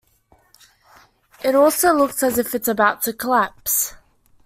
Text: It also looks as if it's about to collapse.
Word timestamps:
It 1.43 1.53
also 1.53 1.93
looks 1.93 2.23
as 2.23 2.39
if 2.39 2.55
it's 2.55 2.67
about 2.67 3.03
to 3.03 3.13
collapse. 3.13 3.93